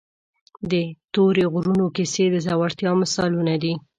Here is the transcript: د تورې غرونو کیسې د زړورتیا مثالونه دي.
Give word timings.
د 0.71 0.73
تورې 1.13 1.45
غرونو 1.53 1.85
کیسې 1.95 2.25
د 2.29 2.35
زړورتیا 2.45 2.91
مثالونه 3.01 3.55
دي. 3.63 3.73